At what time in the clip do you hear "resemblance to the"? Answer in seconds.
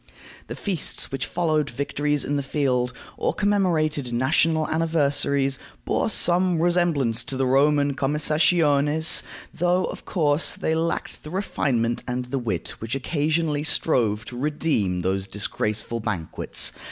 6.59-7.45